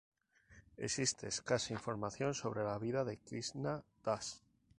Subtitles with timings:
[0.77, 4.41] Existe escasa información sobre la vida de Krisná Das.